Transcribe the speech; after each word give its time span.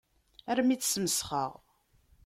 Armi 0.49 0.73
i 0.75 0.77
tt-smesxeɣ. 0.77 1.51